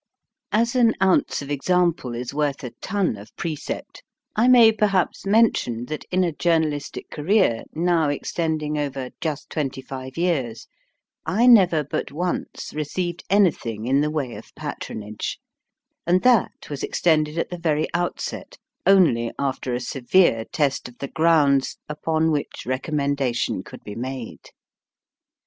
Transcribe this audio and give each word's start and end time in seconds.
As 0.51 0.75
an 0.75 0.95
ounce 0.99 1.43
of 1.43 1.51
example 1.51 2.15
is 2.15 2.33
worth 2.33 2.63
a 2.63 2.71
ton 2.81 3.15
of 3.17 3.29
precept, 3.35 4.01
I 4.35 4.47
may 4.47 4.71
perhaps 4.71 5.27
mention 5.27 5.85
that 5.89 6.05
in 6.09 6.23
a 6.23 6.31
journalistic 6.31 7.11
career 7.11 7.65
now 7.75 8.09
extending 8.09 8.79
over 8.79 9.11
just 9.21 9.51
twenty 9.51 9.79
five 9.79 10.17
years, 10.17 10.65
I 11.23 11.45
never 11.45 11.83
but 11.83 12.11
once 12.11 12.73
received 12.73 13.23
anything 13.29 13.85
in 13.85 14.01
the 14.01 14.09
way 14.09 14.33
of 14.33 14.55
patronage, 14.55 15.37
and 16.07 16.23
that 16.23 16.67
was 16.71 16.81
extended 16.81 17.37
at 17.37 17.51
the 17.51 17.59
very 17.59 17.85
outset 17.93 18.57
only 18.87 19.29
after 19.37 19.75
a 19.75 19.79
severe 19.79 20.45
test 20.45 20.87
of 20.89 20.97
the 20.97 21.09
grounds 21.09 21.77
upon 21.87 22.31
which 22.31 22.65
recommendation 22.65 23.61
could 23.61 23.83
be 23.83 23.93
made. 23.93 24.49